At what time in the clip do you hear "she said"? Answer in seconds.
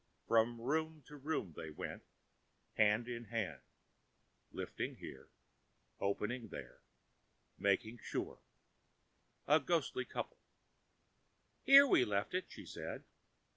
12.51-13.03